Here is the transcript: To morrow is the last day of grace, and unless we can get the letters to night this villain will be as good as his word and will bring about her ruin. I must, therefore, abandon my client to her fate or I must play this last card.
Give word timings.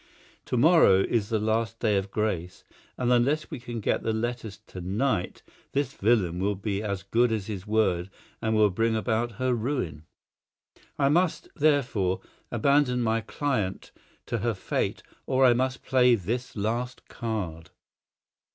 To 0.45 0.57
morrow 0.57 1.01
is 1.01 1.29
the 1.29 1.37
last 1.37 1.77
day 1.79 1.95
of 1.95 2.09
grace, 2.09 2.63
and 2.97 3.13
unless 3.13 3.51
we 3.51 3.59
can 3.59 3.79
get 3.79 4.01
the 4.01 4.13
letters 4.13 4.57
to 4.65 4.81
night 4.81 5.43
this 5.73 5.93
villain 5.93 6.39
will 6.39 6.55
be 6.55 6.81
as 6.81 7.03
good 7.03 7.31
as 7.31 7.45
his 7.45 7.67
word 7.67 8.09
and 8.41 8.55
will 8.55 8.71
bring 8.71 8.95
about 8.95 9.33
her 9.33 9.53
ruin. 9.53 10.05
I 10.97 11.09
must, 11.09 11.49
therefore, 11.55 12.19
abandon 12.51 13.03
my 13.03 13.21
client 13.21 13.91
to 14.25 14.39
her 14.39 14.55
fate 14.55 15.03
or 15.27 15.45
I 15.45 15.53
must 15.53 15.83
play 15.83 16.15
this 16.15 16.55
last 16.55 17.07
card. 17.07 17.69